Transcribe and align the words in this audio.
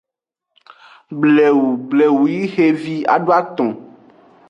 Blewu 1.19 1.67
blewu 1.89 2.23
yi 2.33 2.41
xevi 2.53 2.95
ado 3.15 3.31
aton. 3.39 3.71